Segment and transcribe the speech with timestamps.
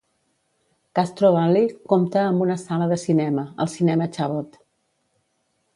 [0.99, 4.61] Castro Valley compta amb una sala de cinema, el cinema Chabot.